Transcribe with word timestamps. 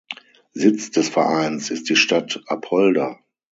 Sitz 0.53 0.89
des 0.89 1.09
Vereins 1.09 1.69
ist 1.69 1.87
die 1.89 1.95
Stadt 1.95 2.41
Apolda. 2.47 3.19